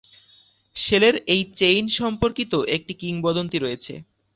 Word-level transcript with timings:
শেলের 0.75 1.15
এই 1.33 1.41
চেইন 1.55 1.85
সম্পর্কিত 1.99 2.53
একটি 2.67 2.93
কিংবদন্তি 3.01 3.57
রয়েছে। 3.59 3.93